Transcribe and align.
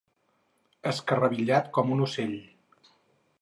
Escarrabillat 0.91 1.69
com 1.77 1.93
un 1.97 2.03
ocell. 2.07 2.35